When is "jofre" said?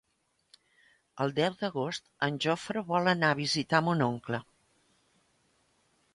2.47-2.85